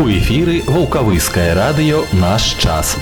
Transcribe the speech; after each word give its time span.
У 0.00 0.08
эфіры 0.08 0.62
вулкавыскае 0.64 1.52
радыё 1.52 1.98
наш 2.16 2.56
час. 2.56 2.96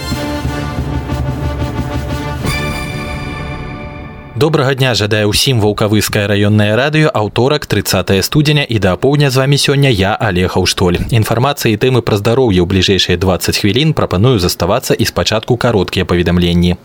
Добрага 4.34 4.74
дня 4.74 4.98
жадае 4.98 5.22
ўсім 5.30 5.62
вулкавыскае 5.62 6.26
раённае 6.26 6.74
радыё 6.74 7.06
аўторак 7.14 7.70
30 7.70 8.18
студзеня 8.26 8.66
і 8.66 8.82
да 8.82 8.98
апоўдня 8.98 9.30
з 9.30 9.38
вами 9.38 9.54
сёння 9.54 9.94
я 9.94 10.18
алега 10.18 10.58
ўштоль 10.58 10.98
інфармацыі 11.14 11.78
тэмы 11.78 12.02
пра 12.02 12.18
здароўе 12.18 12.58
ў 12.58 12.66
бліжэйшыя 12.66 13.14
20 13.14 13.62
хвілін 13.62 13.94
прапаную 13.94 14.42
заставацца 14.42 14.98
і 14.98 15.06
спачатку 15.06 15.54
кароткія 15.54 16.02
паведамленні 16.02 16.82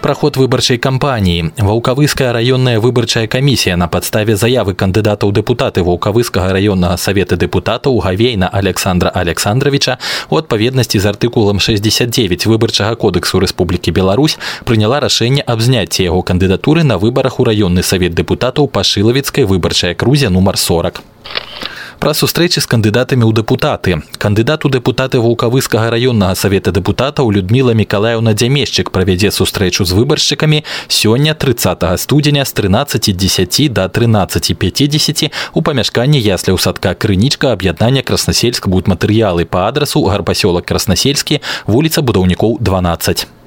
праход 0.00 0.36
выбарчай 0.36 0.78
кампаніі 0.78 1.52
ваўкавыская 1.58 2.32
раённая 2.32 2.80
выбарчая 2.80 3.26
камісія 3.26 3.76
на 3.76 3.88
падставе 3.88 4.36
заявы 4.36 4.74
кандыдата 4.74 5.26
ў 5.26 5.32
дэпутаты 5.32 5.82
ваўкавыскага 5.86 6.52
раённага 6.52 6.96
савета 6.96 7.36
дэпутатаў 7.36 7.98
гавейна 7.98 8.48
александра 8.48 9.10
александровича 9.10 9.98
у 10.30 10.36
адпаведнасці 10.36 10.98
з 10.98 11.06
артыкулам 11.06 11.60
69 11.60 12.46
выбарчага 12.46 12.94
кодексу 12.96 13.40
Рэспублікі 13.40 13.90
Беларусь 13.90 14.38
прыняла 14.64 15.00
рашэнне 15.00 15.42
аб 15.42 15.60
зняцці 15.60 16.02
яго 16.04 16.22
кандыдатуры 16.22 16.84
на 16.84 16.98
выбарах 16.98 17.40
у 17.40 17.44
раённы 17.44 17.82
савет 17.82 18.14
дэпутатаў 18.14 18.68
па 18.68 18.84
шылавіцкай 18.84 19.44
выбарчай 19.44 19.92
акрузе 19.92 20.28
нумар 20.28 20.58
40 20.58 21.02
Пра 21.99 22.13
сустрэчы 22.15 22.63
з 22.63 22.67
кандыдатамі 22.71 23.27
ў 23.27 23.35
дэпутаты. 23.35 23.99
Кандыдат 24.15 24.63
у 24.63 24.71
дэпутаты 24.71 25.19
вулкавыскага 25.19 25.91
раённага 25.91 26.35
савета 26.39 26.71
дэпутатаў 26.71 27.27
людміла 27.35 27.75
мікалаеўна 27.75 28.31
дзямешчык 28.33 28.91
правядзе 28.95 29.31
сустрэчу 29.35 29.83
з 29.83 29.91
выбаршчыкамі 29.99 30.63
сёння 30.87 31.35
30 31.35 31.83
студзеня 31.99 32.45
з 32.47 32.51
1310 32.55 33.73
до 33.73 33.83
1350 33.91 35.31
у 35.53 35.61
памяшканні 35.61 36.19
ясля 36.19 36.55
ў 36.55 36.59
садка 36.59 36.95
крынічка 36.95 37.51
аб'яднання 37.51 38.01
краснасельск 38.01 38.71
будуць 38.71 38.87
матэрыялы 38.87 39.43
па 39.43 39.67
адрасу 39.67 40.07
гарпасёлак 40.07 40.63
краснасельскі 40.63 41.43
вуліца 41.67 41.99
будаўнікоў 42.01 42.63
12 42.63 43.38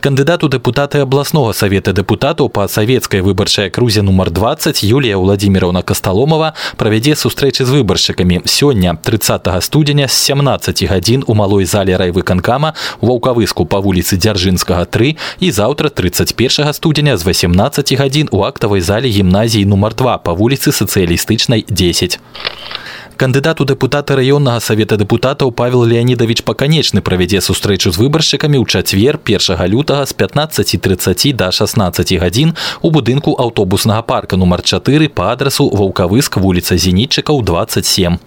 Кандыдат 0.00 0.44
у 0.44 0.48
дэпутаты 0.48 1.00
абласнога 1.02 1.52
савета 1.52 1.90
дэпутатаў 1.92 2.48
па 2.54 2.68
савецкай 2.70 3.18
выбарчай 3.18 3.66
акрузе 3.66 4.02
нумар 4.06 4.30
20 4.30 4.82
Юлія 4.86 5.18
Владимировна 5.18 5.82
Касталомова 5.82 6.54
правядзе 6.78 7.16
сустрэчы 7.18 7.66
з 7.66 7.74
выбаршчыкамі 7.74 8.46
сёння 8.46 8.94
30 8.94 9.50
студзеня 9.58 10.06
з 10.06 10.14
17 10.14 10.84
гадзін 10.86 11.24
у 11.26 11.34
малой 11.34 11.64
зале 11.64 11.96
райвыканкама 11.98 12.74
у 13.00 13.10
ваўкавыску 13.10 13.66
па 13.66 13.82
вуліцы 13.82 14.14
дзяржынскага 14.14 14.86
3 14.86 15.16
і 15.40 15.50
заўтра 15.50 15.90
31 15.90 16.72
студзеня 16.72 17.16
з 17.16 17.26
18 17.26 17.92
гадзін 17.98 18.28
у 18.30 18.44
актавай 18.46 18.80
зале 18.80 19.10
гімназіі 19.10 19.66
нумар 19.66 19.98
2 19.98 20.18
па 20.18 20.32
вуліцы 20.32 20.70
сацыялістычнай 20.70 21.66
10 21.66 22.20
Кандыдат 23.17 23.61
у 23.61 23.65
дэпутаты 23.65 24.15
раённага 24.15 24.59
савета 24.59 24.97
дэпутатаў 24.97 25.51
павел 25.51 25.83
леонидович 25.85 26.43
паканечны 26.43 27.01
правядзе 27.01 27.41
сустрэчу 27.41 27.91
з 27.91 27.97
выбаршчыкамі 28.01 28.57
ў 28.57 28.65
чацвер 28.65 29.17
першага 29.17 29.67
лютага 29.67 30.05
з 30.05 30.13
15:30 30.17 31.33
до 31.33 31.51
16 31.51 32.17
гадзін 32.19 32.53
у 32.81 32.91
будынку 32.91 33.35
аўтобуснага 33.37 34.01
парка 34.01 34.37
нумар 34.37 34.61
4 34.61 35.09
па 35.09 35.31
адрасу 35.31 35.69
ваўкавыск 35.69 36.37
вуліца 36.37 36.77
зенітчыкаў 36.77 37.41
27 37.41 38.17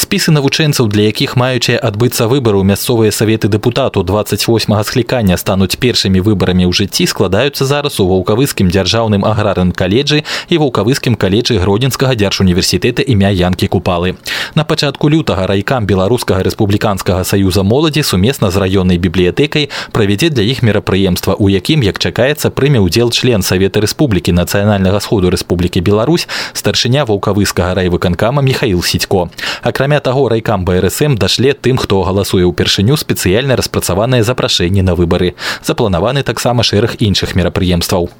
спісы 0.00 0.32
навучэнцаў 0.32 0.88
для 0.88 1.12
якіх 1.12 1.36
маючыя 1.36 1.78
адбыцца 1.78 2.24
выбары 2.26 2.58
ў 2.58 2.64
мясцовыя 2.66 3.12
саветы 3.12 3.52
дэпутату 3.52 4.02
28 4.02 4.74
склікання 4.82 5.36
стануць 5.36 5.76
першымі 5.76 6.24
выбарамі 6.24 6.64
ў 6.66 6.72
жыцці 6.72 7.06
складаюцца 7.06 7.68
зараз 7.68 8.00
у 8.00 8.08
ваўкавыскім 8.10 8.72
дзяржаўным 8.72 9.22
аграрным 9.28 9.70
каледжы 9.70 10.24
і 10.48 10.54
ваўкавыскім 10.62 11.14
каледжы 11.14 11.60
гродзенскага 11.62 12.16
дзяржуніверсітэта 12.16 13.04
імя 13.06 13.30
янкі 13.30 13.68
купалы 13.68 14.16
на 14.56 14.64
пачатку 14.64 15.12
лютага 15.12 15.46
райкам 15.46 15.86
беларускага 15.86 16.42
рэспубліканскага 16.48 17.22
саюза 17.22 17.62
моладзі 17.62 18.02
сумесна 18.02 18.50
з 18.50 18.56
раённай 18.56 18.98
бібліятэкай 18.98 19.70
правядзе 19.92 20.32
для 20.34 20.42
іх 20.42 20.64
мерапрыемства 20.66 21.36
у 21.38 21.52
якім 21.52 21.84
як 21.86 22.00
чакаецца 22.00 22.50
прыме 22.50 22.80
ўдзел 22.80 23.12
член 23.12 23.44
савета 23.44 23.84
рэспублікі 23.84 24.32
нацыянальнага 24.32 24.98
сходу 24.98 25.30
рэспублікі 25.30 25.84
Беларусь 25.84 26.26
старшыня 26.54 27.04
ваўкавыскага 27.04 27.78
райвыканкама 27.78 28.42
михаил 28.42 28.82
сідько 28.82 29.28
акрамя 29.34 29.34
акрамя 29.62 30.00
таго 30.00 30.28
райкам 30.30 30.64
брсм 30.64 31.18
дашле 31.18 31.52
тым 31.52 31.76
хто 31.82 32.02
галасуе 32.06 32.46
ўпершыню 32.46 32.96
спецыяльна 32.96 33.58
распрацаваныя 33.58 34.22
запрашэнні 34.22 34.86
на 34.86 34.94
выбары 34.94 35.34
запланаваны 35.66 36.22
таксама 36.22 36.62
шэраг 36.62 36.96
іншых 37.02 37.34
мерапрыемстваў 37.34 38.10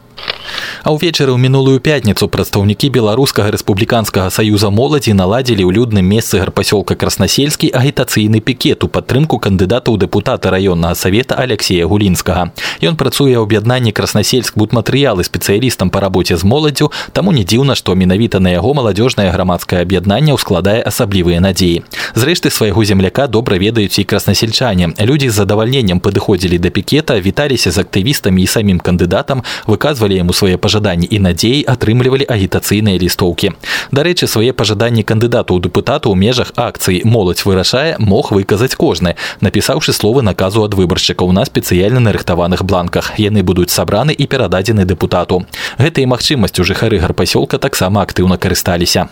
А 0.82 0.96
ўвечары 0.96 1.36
ў 1.36 1.38
мінулую 1.38 1.76
пятніцу 1.84 2.28
прадстаўнікі 2.32 2.88
беларускага 2.88 3.52
рэспубліканскага 3.52 4.32
саюза 4.32 4.72
моладзі 4.72 5.12
наладзілі 5.12 5.68
ў 5.68 5.70
людным 5.76 6.08
месцы 6.08 6.40
гарпасёлка 6.40 6.96
краснасельскі 6.96 7.68
агітацыйны 7.76 8.40
пікет 8.40 8.80
у 8.84 8.88
падтрымку 8.88 9.36
кандыдата 9.36 9.92
ў 9.92 10.00
дэпутата 10.00 10.48
раённага 10.48 10.96
савета 10.96 11.36
Алексея 11.36 11.84
гулінскага. 11.84 12.56
Ён 12.80 12.96
працуе 12.96 13.36
ў 13.36 13.44
аб'яднанні 13.44 13.92
краснасельск 13.92 14.56
будматэрыялы 14.56 15.20
спецыялістам 15.20 15.92
па 15.92 16.00
рабоце 16.00 16.40
з 16.40 16.48
моладдзю, 16.48 16.88
таму 17.12 17.36
не 17.36 17.44
дзіўна, 17.44 17.76
што 17.76 17.92
менавіта 17.92 18.40
на 18.40 18.56
яго 18.56 18.72
маладзёжнае 18.72 19.28
грамадскае 19.36 19.84
аб'яднанне 19.84 20.32
ўскладае 20.32 20.80
асаблівыя 20.80 21.44
надзеі. 21.44 21.84
Зрэшты 22.16 22.48
свайго 22.48 22.80
земляка 22.88 23.28
добра 23.28 23.60
ведаюць 23.60 24.00
і 24.00 24.08
краснасельчане. 24.08 24.96
Людзі 24.96 25.28
з 25.28 25.44
задавальненнем 25.44 26.00
падыходзілі 26.00 26.56
да 26.56 26.72
пікета, 26.72 27.20
віталіся 27.20 27.68
з 27.68 27.84
актывістамі 27.84 28.40
і 28.40 28.48
самім 28.48 28.80
кандыдатам, 28.80 29.44
выказвалі 29.68 30.03
выказвалі 30.05 30.17
яму 30.17 30.33
свае 30.33 30.57
пажаданні 30.57 31.07
і 31.09 31.19
надзеі 31.19 31.65
атрымлівалі 31.65 32.25
агітацыйныя 32.29 32.97
лістоўкі. 33.01 33.57
Дарэчы, 33.91 34.27
свае 34.27 34.53
пажаданні 34.53 35.01
кандыдату 35.03 35.57
ў 35.57 35.65
дэпутату 35.65 36.13
ў 36.13 36.15
межах 36.15 36.53
акцыі 36.55 37.01
моладзь 37.05 37.45
вырашае 37.45 37.97
мог 37.97 38.31
выказаць 38.31 38.77
кожны, 38.77 39.15
напісаўшы 39.41 39.93
словы 39.93 40.21
наказу 40.21 40.61
ад 40.63 40.77
выбаршчыкаў 40.77 41.33
на 41.33 41.45
спецыяльна 41.45 41.99
нарыхтаваных 41.99 42.61
бланках. 42.63 43.17
Яны 43.17 43.41
будуць 43.41 43.73
сабраны 43.73 44.13
і 44.13 44.25
перададзены 44.29 44.85
дэпутату. 44.85 45.45
Гэтай 45.81 46.05
магчымасцю 46.05 46.61
жыхары 46.61 47.01
гарпасёлка 47.01 47.57
таксама 47.57 48.05
актыўна 48.05 48.37
карысталіся. 48.37 49.09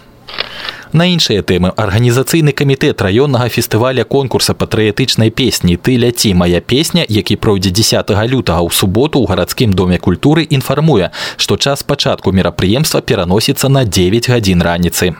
На 0.93 1.07
іншыя 1.09 1.41
тэмы. 1.41 1.73
Арганізацыйны 1.73 2.53
камітэт 2.53 3.01
раённага 3.01 3.49
фестываля 3.49 4.05
конкурса 4.05 4.53
патрыятычнай 4.53 5.33
песні 5.33 5.73
ты 5.75 5.97
ляці 5.97 6.33
моя 6.37 6.61
песня 6.61 7.03
які 7.09 7.35
пройдзе 7.35 7.73
10 7.73 8.13
лютага 8.29 8.61
ў 8.61 8.69
суботу 8.69 9.17
ў 9.17 9.25
гарадскім 9.25 9.73
доме 9.73 9.97
культуры 9.97 10.45
інфармуе 10.45 11.09
што 11.37 11.57
час 11.57 11.81
пачатку 11.81 12.29
мерапрыемства 12.29 13.01
пераносіцца 13.01 13.73
на 13.73 13.85
9 13.89 14.29
гадзін 14.29 14.61
раніцы 14.61 15.17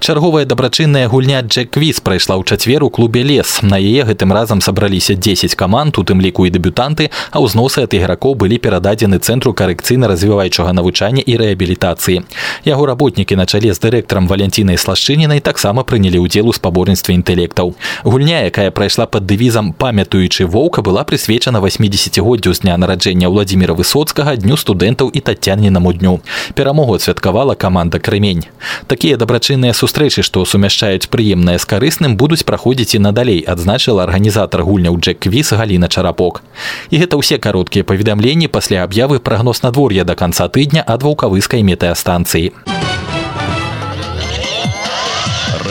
Чарговая 0.00 0.46
дабрачынная 0.46 1.08
гульня 1.08 1.42
Джек-квіз 1.44 2.00
прайшла 2.00 2.40
ў 2.40 2.48
чацвер 2.48 2.82
у 2.82 2.88
клубе 2.88 3.20
лес. 3.20 3.60
На 3.60 3.76
яе 3.76 4.08
гэтым 4.08 4.32
разам 4.32 4.64
сабраліся 4.64 5.12
10 5.12 5.54
каманд, 5.54 5.98
у 6.00 6.02
тым 6.08 6.24
ліку 6.24 6.48
і 6.48 6.50
дэбютанты, 6.50 7.10
а 7.30 7.44
ўзносы 7.44 7.84
ад 7.84 7.92
ігракоў 7.92 8.32
былі 8.32 8.56
перададзены 8.56 9.20
цэнтру 9.20 9.52
карэкцыйна-развіваючага 9.52 10.72
навучання 10.72 11.20
і 11.20 11.36
рэабілітацыі. 11.36 12.24
Яго 12.64 12.86
работнікі 12.88 13.36
на 13.36 13.44
чале 13.44 13.76
з 13.76 13.78
дырэктарам 13.84 14.24
Валянцінай 14.24 14.80
Слашчынінай 14.80 15.44
таксама 15.44 15.84
прынялі 15.84 16.24
ўдзел 16.24 16.48
у 16.48 16.56
спаборніцтве 16.56 17.20
інтэлектаў. 17.20 17.76
Гульня, 18.00 18.48
якая 18.48 18.72
прайшла 18.72 19.04
пад 19.04 19.28
дэвізам 19.28 19.76
памятуючы 19.76 20.48
воўка 20.48 20.80
была 20.80 21.04
прысвечана 21.04 21.60
80годдзю 21.60 22.56
з 22.56 22.64
дня 22.64 22.80
нараджэння 22.80 23.28
Владзіміра 23.28 23.76
высоцкага 23.76 24.40
дню 24.40 24.56
студэнтаў 24.56 25.12
і 25.12 25.20
тацяннінаму 25.20 25.92
дню. 25.92 26.24
Перамогу 26.56 26.96
адсвяткавала 26.96 27.52
каманда 27.54 28.00
крымень. 28.00 28.48
Такія 28.88 29.20
дабрачынныя 29.30 29.70
сустрэчы 29.78 30.24
што 30.26 30.42
сумяшчаюць 30.42 31.06
прыемнае 31.06 31.54
з 31.62 31.66
карысным 31.72 32.16
будуць 32.18 32.42
праходзіць 32.42 32.98
і 32.98 33.02
надалей 33.06 33.38
адзначыла 33.46 34.02
арганізатар 34.02 34.66
гульняў 34.66 34.98
джек 34.98 35.22
квіз 35.22 35.54
галіна 35.54 35.86
чарапок. 35.86 36.42
І 36.90 36.98
гэта 36.98 37.14
ўсе 37.14 37.38
кароткія 37.38 37.86
паведамленні 37.86 38.50
пасля 38.50 38.82
аб'явы 38.82 39.22
прагноз 39.22 39.62
надвор'я 39.62 40.02
да 40.02 40.18
канца 40.18 40.50
тыдня 40.50 40.82
ад 40.82 41.06
ваўкавыскай 41.06 41.62
метэастанцыі 41.62 42.50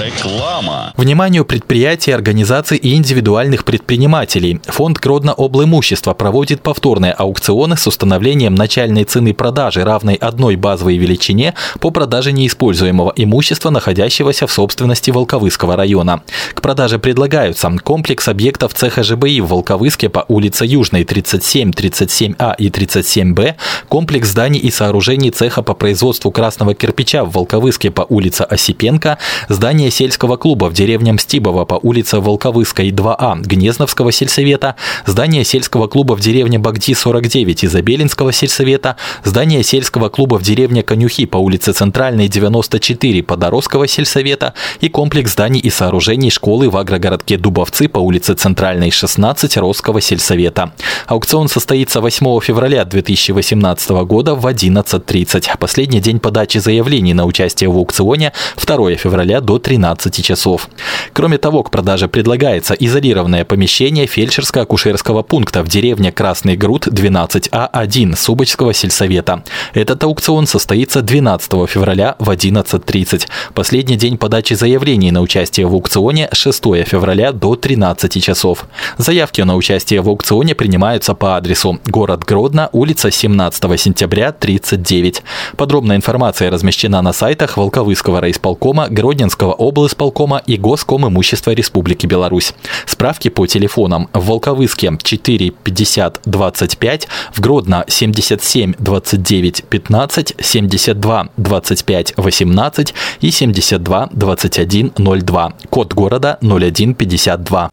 Реклама. 0.09 0.93
Вниманию 0.97 1.45
предприятий, 1.45 2.11
организаций 2.11 2.77
и 2.77 2.95
индивидуальных 2.95 3.63
предпринимателей. 3.63 4.59
Фонд 4.65 4.97
Гродно-Облимущества 4.99 6.15
проводит 6.15 6.61
повторные 6.61 7.11
аукционы 7.11 7.77
с 7.77 7.85
установлением 7.85 8.55
начальной 8.55 9.03
цены 9.03 9.35
продажи, 9.35 9.83
равной 9.83 10.15
одной 10.15 10.55
базовой 10.55 10.97
величине 10.97 11.53
по 11.79 11.91
продаже 11.91 12.31
неиспользуемого 12.31 13.13
имущества, 13.15 13.69
находящегося 13.69 14.47
в 14.47 14.51
собственности 14.51 15.11
Волковыского 15.11 15.75
района. 15.75 16.23
К 16.55 16.61
продаже 16.61 16.97
предлагаются 16.97 17.69
комплекс 17.83 18.27
объектов 18.27 18.73
цеха 18.73 19.03
ЖБИ 19.03 19.41
в 19.41 19.47
Волковыске 19.47 20.09
по 20.09 20.25
улице 20.27 20.65
Южной 20.65 21.03
37, 21.03 21.69
37А 21.69 22.55
и 22.57 22.69
37Б, 22.69 23.55
комплекс 23.87 24.29
зданий 24.29 24.59
и 24.59 24.71
сооружений 24.71 25.29
цеха 25.29 25.61
по 25.61 25.75
производству 25.75 26.31
красного 26.31 26.73
кирпича 26.73 27.25
в 27.25 27.31
Волковыске 27.31 27.91
по 27.91 28.07
улице 28.09 28.41
Осипенко, 28.41 29.19
здание 29.49 29.91
сельского 29.99 30.37
клуба 30.37 30.69
в 30.69 30.73
деревне 30.73 31.11
Мстибово 31.11 31.65
по 31.65 31.73
улице 31.73 32.21
Волковыской, 32.21 32.89
2А, 32.89 33.41
Гнезновского 33.41 34.13
сельсовета, 34.13 34.77
здание 35.05 35.43
сельского 35.43 35.87
клуба 35.87 36.13
в 36.13 36.21
деревне 36.21 36.57
Багди, 36.57 36.93
49, 36.93 37.65
Изобелинского 37.65 38.31
сельсовета, 38.31 38.95
здание 39.25 39.61
сельского 39.61 40.07
клуба 40.07 40.39
в 40.39 40.41
деревне 40.41 40.83
Конюхи 40.83 41.25
по 41.25 41.35
улице 41.35 41.73
Центральной, 41.73 42.29
94, 42.29 43.23
Подоросского 43.23 43.87
сельсовета 43.89 44.53
и 44.79 44.87
комплекс 44.87 45.33
зданий 45.33 45.59
и 45.59 45.69
сооружений 45.69 46.29
школы 46.29 46.69
в 46.69 46.77
агрогородке 46.77 47.35
Дубовцы 47.35 47.89
по 47.89 47.99
улице 47.99 48.35
Центральной, 48.35 48.91
16, 48.91 49.57
Росского 49.57 49.99
сельсовета. 49.99 50.71
Аукцион 51.07 51.49
состоится 51.49 51.99
8 51.99 52.39
февраля 52.39 52.85
2018 52.85 53.89
года 54.05 54.33
в 54.35 54.47
11.30. 54.47 55.57
Последний 55.59 55.99
день 55.99 56.21
подачи 56.21 56.59
заявлений 56.59 57.13
на 57.13 57.25
участие 57.25 57.69
в 57.69 57.75
аукционе 57.75 58.31
2 58.65 58.95
февраля 58.95 59.41
до 59.41 59.59
13 59.59 59.88
часов. 59.97 60.69
Кроме 61.13 61.37
того, 61.37 61.63
к 61.63 61.71
продаже 61.71 62.07
предлагается 62.07 62.73
изолированное 62.73 63.45
помещение 63.45 64.05
фельдшерско-акушерского 64.05 65.23
пункта 65.23 65.63
в 65.63 65.67
деревне 65.67 66.11
Красный 66.11 66.55
Груд 66.55 66.87
12А1 66.87 68.15
Субочского 68.15 68.73
сельсовета. 68.73 69.43
Этот 69.73 70.03
аукцион 70.03 70.47
состоится 70.47 71.01
12 71.01 71.69
февраля 71.69 72.15
в 72.19 72.29
11.30. 72.29 73.27
Последний 73.53 73.95
день 73.95 74.17
подачи 74.17 74.53
заявлений 74.53 75.11
на 75.11 75.21
участие 75.21 75.67
в 75.67 75.73
аукционе 75.73 76.29
6 76.31 76.63
февраля 76.85 77.31
до 77.31 77.55
13 77.55 78.23
часов. 78.23 78.65
Заявки 78.97 79.41
на 79.41 79.55
участие 79.55 80.01
в 80.01 80.09
аукционе 80.09 80.55
принимаются 80.55 81.13
по 81.13 81.37
адресу 81.37 81.79
город 81.85 82.23
Гродно, 82.23 82.69
улица 82.71 83.11
17 83.11 83.79
сентября, 83.79 84.31
39. 84.31 85.23
Подробная 85.57 85.95
информация 85.95 86.51
размещена 86.51 87.01
на 87.01 87.13
сайтах 87.13 87.57
Волковыского 87.57 88.21
райисполкома, 88.21 88.87
Гродненского 88.89 89.53
облсполкома 89.79 90.41
и 90.45 90.57
Госком 90.57 91.07
имущества 91.07 91.51
Республики 91.51 92.05
Беларусь. 92.05 92.53
Справки 92.85 93.29
по 93.29 93.47
телефонам 93.47 94.09
в 94.13 94.25
Волковыске 94.25 94.97
4 95.01 95.51
50 95.51 96.21
25, 96.25 97.07
в 97.33 97.39
Гродно 97.39 97.85
77 97.87 98.73
29 98.77 99.63
15, 99.65 100.35
72 100.39 101.29
25 101.37 102.13
18 102.17 102.93
и 103.21 103.31
72 103.31 104.09
21 104.11 104.91
02. 104.95 105.53
Код 105.69 105.93
города 105.93 106.37
0152. 106.41 107.69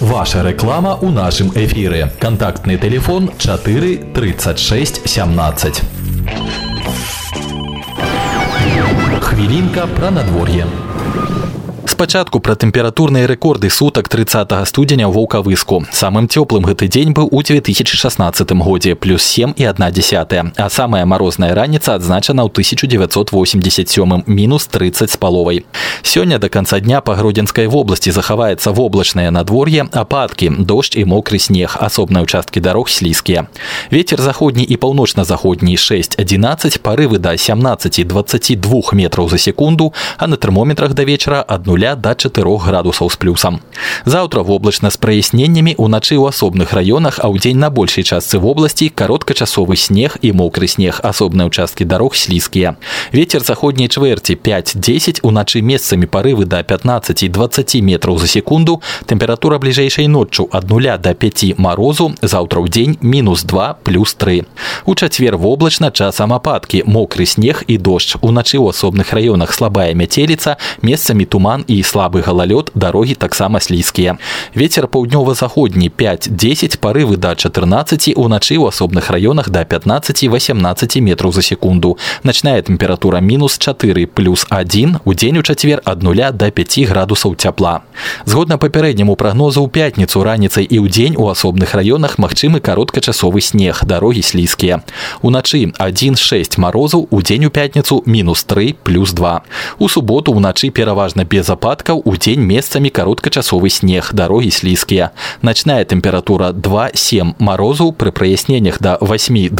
Ваша 0.00 0.42
реклама 0.42 0.98
у 1.00 1.08
нашым 1.08 1.50
эфиры. 1.54 2.10
Контактный 2.20 2.76
телефон 2.76 3.30
4 3.38 4.12
36 4.12 5.08
17. 5.08 6.03
Хвилинка 9.34 9.88
про 9.88 10.12
надворье. 10.12 10.64
Спачатку 11.93 12.39
пра 12.39 12.55
тэмпературныя 12.55 13.27
рэкорды 13.27 13.69
сутак 13.69 14.07
30 14.07 14.53
студзеня 14.69 15.09
ў 15.09 15.13
ваўкавыску. 15.13 15.83
Самым 15.91 16.29
цёплым 16.29 16.63
гэты 16.63 16.87
дзень 16.87 17.11
быў 17.11 17.27
у 17.27 17.41
2016 17.43 18.51
годзе 18.63 18.95
плюс 18.95 19.23
7 19.23 19.53
і 19.57 19.63
1 19.67 19.91
десятая, 19.91 20.53
а 20.55 20.69
самая 20.69 21.03
марозная 21.03 21.51
раніца 21.51 21.95
адзначана 21.95 22.45
ў 22.45 22.49
1987 22.53 24.23
мінус 24.27 24.67
30 24.67 25.11
з 25.11 25.17
паловай. 25.17 25.65
Сёння 26.03 26.39
до 26.39 26.49
конца 26.49 26.79
дня 26.79 27.01
па 27.01 27.15
гродзенскай 27.15 27.67
вобласці 27.67 28.11
захаваецца 28.11 28.71
воблачнае 28.71 29.31
надвор'е, 29.31 29.89
ападкі, 29.91 30.49
дождж 30.63 30.95
і 30.95 31.03
мокры 31.03 31.39
снег, 31.39 31.75
асобныя 31.79 32.23
ўчасткі 32.23 32.61
дарог 32.61 32.87
слізкія. 32.87 33.49
Вецер 33.91 34.21
заходні 34.21 34.63
і 34.63 34.77
паўночна-заходні 34.77 35.75
6-11, 35.75 36.79
парывы 36.79 37.17
да 37.19 37.33
17-22 37.33 38.95
метраў 38.95 39.29
за 39.29 39.37
секунду, 39.37 39.93
а 40.17 40.27
на 40.27 40.37
тэрмометрах 40.37 40.93
да 40.93 41.03
вечара 41.03 41.43
ад 41.47 41.67
0 41.67 41.82
0 41.83 41.95
до 41.95 42.13
4 42.15 42.57
градусаў 42.57 43.09
з 43.09 43.15
плюсам. 43.15 43.59
Заўтра 44.05 44.41
воблачна 44.41 44.89
з 44.89 44.97
праясненнямі 44.97 45.75
ўначы 45.77 46.15
ў 46.15 46.29
асобных 46.29 46.73
раёнах, 46.73 47.19
а 47.19 47.27
ў 47.27 47.39
дзень 47.39 47.59
на 47.59 47.69
большай 47.69 48.03
частцы 48.03 48.39
вобласці 48.39 48.89
кароткачасовы 48.89 49.75
снег 49.75 50.17
і 50.21 50.31
мокры 50.31 50.67
снег, 50.67 50.99
асобныя 51.03 51.47
ўчасткі 51.49 51.85
дарог 51.85 52.15
слізкія. 52.15 52.75
Вецер 53.11 53.43
заходняй 53.43 53.87
чвэрці 53.87 54.35
5-10 54.35 55.21
уначы 55.23 55.61
месцамі 55.61 56.05
парывы 56.05 56.45
да 56.45 56.61
15-20 56.63 57.81
метраў 57.81 58.17
за 58.19 58.27
секунду, 58.27 58.81
тэмпература 59.05 59.57
бліжэйшай 59.59 60.07
ноччу 60.07 60.49
ад 60.51 60.69
0 60.69 60.97
до 60.97 61.13
5 61.13 61.57
марозу, 61.57 62.13
заўтра 62.21 62.61
ў 62.61 62.67
дзень 62.69 62.97
мінус 63.01 63.43
2 63.43 63.83
плюс 63.83 64.13
3. 64.13 64.45
У 64.85 64.95
чацвер 64.95 65.37
воблачна 65.37 65.91
часам 65.91 66.33
ападкі, 66.33 66.83
мокры 66.85 67.25
снег 67.25 67.63
і 67.67 67.77
дождж. 67.77 68.15
Уначы 68.21 68.57
ў 68.57 68.69
асобных 68.69 69.13
раёнах 69.13 69.53
слабая 69.53 69.93
мяцеліца, 69.93 70.57
месцамі 70.81 71.25
туман 71.25 71.63
і 71.67 71.72
слабы 71.83 72.21
галалёд 72.21 72.71
дарогі 72.75 73.15
таксама 73.15 73.59
слізкія 73.59 74.17
ветер 74.55 74.87
паўднёва-заходні 74.87 75.89
5-10 75.89 76.79
парывы 76.79 77.17
да 77.17 77.35
14 77.35 78.13
уначы 78.15 78.55
ў 78.55 78.67
асобных 78.67 79.09
раёнах 79.09 79.49
да 79.49 79.63
15-18 79.63 81.01
метров 81.01 81.33
за 81.33 81.41
секунду 81.41 81.97
начная 82.23 82.61
тэмпература 82.61 83.19
мінус 83.19 83.57
4 83.57 84.07
плюс 84.07 84.45
1 84.49 84.99
у 85.05 85.13
дзень 85.13 85.37
у 85.37 85.43
чацвер 85.43 85.81
ад 85.85 86.03
0 86.03 86.31
до 86.33 86.51
5 86.51 86.79
градусаў 86.89 87.35
цяпла 87.35 87.81
згодна 88.25 88.57
папярэдняму 88.57 89.15
прагнозу 89.15 89.63
ў 89.65 89.69
пятніцу 89.69 90.23
раніцай 90.23 90.65
і 90.65 90.79
ў 90.79 90.89
дзень 90.89 91.15
у 91.17 91.29
асобных 91.29 91.73
раёнах 91.73 92.17
магчымы 92.17 92.59
кароткачасовы 92.59 93.41
снег 93.41 93.81
дарогі 93.85 94.21
слізкія 94.21 94.81
уначы 95.21 95.73
1-6 95.77 96.59
марозу 96.59 97.07
у 97.09 97.21
дзень 97.21 97.45
у 97.45 97.49
пятніцу 97.49 98.03
мінус 98.05 98.43
3 98.43 98.75
плюс 98.83 99.13
2 99.13 99.41
у 99.79 99.89
суботу 99.89 100.33
ўначы 100.33 100.69
пераважна 100.69 101.23
без 101.23 101.49
ападкаў 101.49 101.62
ападкаў 101.63 102.03
у 102.03 102.13
дзень 102.19 102.43
месцамі 102.43 102.91
кароткачасовы 102.91 103.71
снег 103.71 104.11
дарогі 104.11 104.51
слізкія 104.51 105.15
начная 105.41 105.87
тэмпература 105.87 106.51
2-7 106.51 107.39
марозу 107.39 107.95
пры 107.95 108.11
праясненнях 108.11 108.83
до 108.83 108.99
8-12 108.99 109.55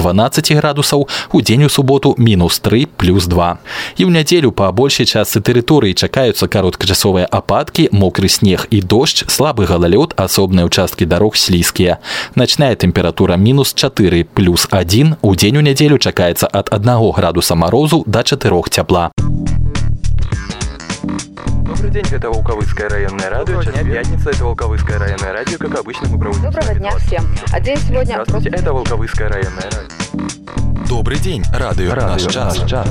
градусаў 0.60 1.08
у 1.32 1.40
дзень 1.40 1.64
у 1.64 1.70
суботу 1.72 2.16
мінус 2.20 2.60
3 2.60 2.92
плюс 3.00 3.32
2 3.32 3.58
і 3.96 4.04
ў 4.04 4.12
нядзелю 4.12 4.52
па 4.52 4.68
большай 4.76 5.08
частцы 5.08 5.40
тэрыторыі 5.40 5.96
чакаюцца 5.96 6.52
кароткачасовыя 6.52 7.24
ападкі 7.32 7.88
мокры 7.96 8.28
снег 8.28 8.68
і 8.68 8.84
дождж 8.84 9.24
слабы 9.32 9.64
галалёд 9.64 10.20
асобныя 10.20 10.68
ўчасткі 10.68 11.08
дарог 11.08 11.40
слізкія 11.40 12.04
начная 12.36 12.76
тэмпература 12.76 13.40
мінус 13.40 13.72
4 13.72 14.28
плюс 14.36 14.68
1 14.68 15.16
у 15.24 15.36
дзень 15.40 15.58
у 15.58 15.64
нядзелю 15.64 15.96
чакаецца 15.96 16.52
ад 16.52 16.68
1 16.76 17.16
градуса 17.16 17.56
марозу 17.56 18.04
до 18.04 18.28
4 18.28 18.68
цяпла 18.68 19.16
Добрый 21.84 21.92
день, 21.92 22.06
это 22.12 22.30
Волковыцкое 22.30 22.90
районное 22.90 23.30
радио. 23.30 23.62
Сейчас 23.62 23.76
пятница, 23.76 24.30
это 24.30 24.46
Волковыцкое 24.46 24.98
районное 24.98 25.34
радио. 25.34 25.58
Как 25.58 25.80
обычно, 25.80 26.08
мы 26.10 26.20
проводим... 26.20 26.44
Доброго 26.44 26.74
дня 26.74 26.92
всем. 26.98 27.24
А 27.52 27.60
день 27.60 27.78
сегодня... 27.78 28.14
Здравствуйте, 28.14 28.50
это 28.50 28.74
Волковыцкое 28.74 29.30
районное 29.30 29.64
радио. 29.64 30.88
Добрый 30.88 31.20
день, 31.20 31.44
радио, 31.54 31.94
радио 31.94 32.08
наш 32.10 32.24
час. 32.24 32.60
Наш 32.60 32.70
час. 32.70 32.88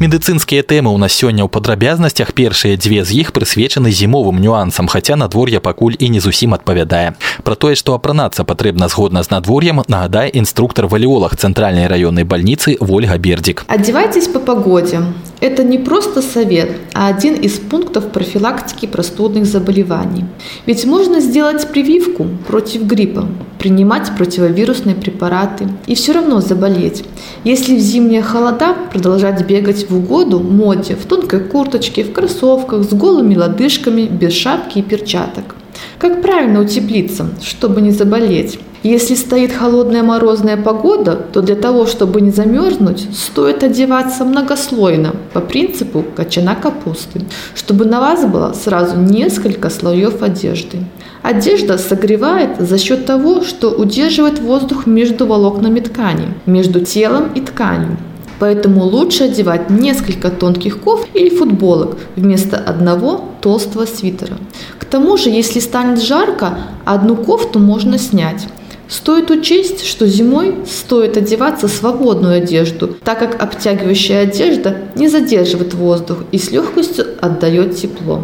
Медыцынскія 0.00 0.60
тэмы 0.66 0.90
ў 0.90 0.98
нас 0.98 1.14
сёння 1.14 1.46
ў 1.46 1.48
падрабязнасцях 1.48 2.34
першыя 2.34 2.76
дзве 2.76 3.06
з 3.06 3.24
іх 3.24 3.32
прысвечаны 3.32 3.94
зімовым 3.94 4.42
нюансам, 4.42 4.90
хаця 4.90 5.16
надвор'е 5.16 5.62
пакуль 5.64 5.94
і 5.96 6.10
не 6.10 6.20
зусім 6.20 6.52
адпавядае. 6.52 7.14
Пра 7.46 7.54
тое, 7.54 7.78
што 7.78 7.94
апранацца 7.94 8.44
патрэбна 8.44 8.90
згодна 8.90 9.22
з 9.22 9.30
надвор'ем, 9.30 9.80
нагадае 9.88 10.28
інструктор 10.34 10.90
валіолог 10.90 11.38
цэнтральнай 11.38 11.86
раённай 11.86 12.26
бальніцы 12.26 12.76
Вольга 12.80 13.16
Бердзік. 13.16 13.64
Одевайтесь 13.70 14.28
по 14.28 14.40
погоде. 14.40 15.00
Это 15.41 15.63
не 15.63 15.77
просто 15.77 16.21
совет, 16.21 16.69
а 16.93 17.07
один 17.07 17.35
из 17.35 17.53
пунктов 17.53 18.11
профилактики 18.11 18.85
простудных 18.85 19.45
заболеваний. 19.45 20.25
Ведь 20.65 20.85
можно 20.85 21.21
сделать 21.21 21.69
прививку 21.69 22.27
против 22.45 22.83
гриппа, 22.83 23.25
принимать 23.57 24.11
противовирусные 24.17 24.95
препараты 24.95 25.69
и 25.87 25.95
все 25.95 26.11
равно 26.11 26.41
заболеть. 26.41 27.05
Если 27.45 27.77
в 27.77 27.79
зимние 27.79 28.21
холода 28.21 28.75
продолжать 28.91 29.45
бегать 29.47 29.89
в 29.89 29.95
угоду 29.95 30.39
моде, 30.39 30.95
в 30.95 31.05
тонкой 31.05 31.39
курточке, 31.39 32.03
в 32.03 32.11
кроссовках, 32.11 32.83
с 32.83 32.93
голыми 32.93 33.35
лодыжками, 33.35 34.07
без 34.07 34.33
шапки 34.33 34.79
и 34.79 34.83
перчаток. 34.83 35.55
Как 35.99 36.21
правильно 36.21 36.59
утеплиться, 36.59 37.29
чтобы 37.41 37.79
не 37.79 37.91
заболеть? 37.91 38.59
Если 38.83 39.15
стоит 39.15 39.51
холодная 39.51 40.03
морозная 40.03 40.55
погода, 40.55 41.15
то 41.15 41.41
для 41.41 41.55
того, 41.55 41.85
чтобы 41.85 42.21
не 42.21 42.31
замерзнуть, 42.31 43.09
стоит 43.13 43.61
одеваться 43.61 44.23
многослойно, 44.23 45.15
по 45.33 45.41
принципу 45.41 46.05
кочана 46.15 46.55
капусты, 46.55 47.21
чтобы 47.55 47.83
на 47.83 47.99
вас 47.99 48.25
было 48.25 48.53
сразу 48.53 48.95
несколько 48.95 49.69
слоев 49.69 50.21
одежды. 50.21 50.77
Одежда 51.23 51.77
согревает 51.77 52.51
за 52.57 52.77
счет 52.77 53.05
того, 53.05 53.41
что 53.43 53.69
удерживает 53.71 54.39
воздух 54.39 54.85
между 54.85 55.25
волокнами 55.27 55.81
ткани, 55.81 56.33
между 56.45 56.79
телом 56.79 57.33
и 57.35 57.41
тканью. 57.41 57.97
Поэтому 58.39 58.85
лучше 58.85 59.25
одевать 59.25 59.69
несколько 59.69 60.29
тонких 60.29 60.79
кофт 60.79 61.09
или 61.13 61.29
футболок 61.29 61.97
вместо 62.15 62.55
одного 62.55 63.25
толстого 63.41 63.85
свитера. 63.85 64.37
К 64.77 64.85
тому 64.85 65.17
же, 65.17 65.29
если 65.29 65.59
станет 65.59 66.01
жарко, 66.01 66.57
одну 66.85 67.17
кофту 67.17 67.59
можно 67.59 67.97
снять. 67.97 68.47
Стоит 68.89 69.29
учесть, 69.29 69.85
что 69.85 70.07
зимой 70.07 70.55
стоит 70.65 71.15
одеваться 71.15 71.67
свободную 71.67 72.37
одежду, 72.37 72.87
так 73.03 73.19
как 73.19 73.39
обтягивающая 73.39 74.21
одежда 74.21 74.77
не 74.95 75.07
задерживает 75.07 75.75
воздух 75.75 76.23
и 76.31 76.39
с 76.39 76.49
легкостью 76.49 77.05
отдает 77.21 77.75
тепло. 77.75 78.23